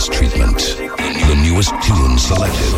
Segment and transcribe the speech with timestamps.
[0.00, 0.58] Mix treatment.
[1.28, 2.72] The newest tunes selected.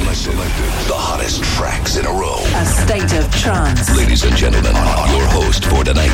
[0.88, 2.42] The hottest tracks in a row.
[2.56, 3.96] A state of trance.
[3.96, 6.10] Ladies and gentlemen, your host for tonight,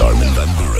[0.00, 0.71] Armin van Buuren.